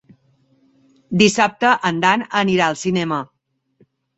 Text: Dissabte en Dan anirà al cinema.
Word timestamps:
Dissabte 1.23 1.75
en 1.91 2.01
Dan 2.07 2.25
anirà 2.43 2.71
al 2.71 2.81
cinema. 2.89 3.21